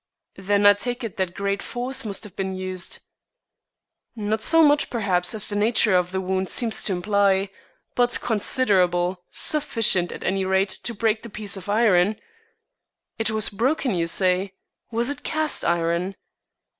"Then 0.37 0.65
I 0.65 0.73
take 0.73 1.03
it 1.03 1.17
that 1.17 1.35
great 1.35 1.61
force 1.61 2.03
must 2.03 2.23
have 2.23 2.35
been 2.35 2.55
used?" 2.55 2.97
"Not 4.15 4.41
so 4.41 4.63
much, 4.63 4.89
perhaps, 4.89 5.35
as 5.35 5.47
the 5.47 5.55
nature 5.55 5.95
of 5.95 6.11
the 6.11 6.19
wound 6.19 6.49
seems 6.49 6.83
to 6.85 6.91
imply; 6.93 7.51
but 7.93 8.19
considerable 8.19 9.23
sufficient, 9.29 10.11
at 10.11 10.23
any 10.23 10.43
rate, 10.43 10.69
to 10.69 10.95
break 10.95 11.21
the 11.21 11.29
piece 11.29 11.55
of 11.55 11.69
iron." 11.69 12.15
"It 13.19 13.29
was 13.29 13.49
broken, 13.49 13.93
you 13.93 14.07
say? 14.07 14.53
Was 14.89 15.11
it 15.11 15.21
cast 15.21 15.63
iron?" 15.63 16.15